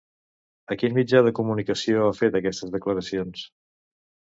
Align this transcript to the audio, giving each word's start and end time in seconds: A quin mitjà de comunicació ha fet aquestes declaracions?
A 0.75 0.77
quin 0.83 0.95
mitjà 0.95 1.21
de 1.29 1.35
comunicació 1.41 2.09
ha 2.09 2.19
fet 2.23 2.41
aquestes 2.43 2.77
declaracions? 2.81 3.51